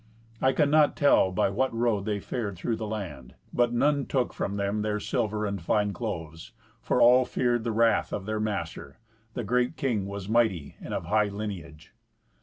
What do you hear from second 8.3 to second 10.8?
master: the great king was mighty